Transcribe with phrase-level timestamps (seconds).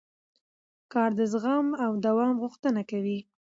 [0.93, 3.19] کار د زغم او دوام غوښتنه کوي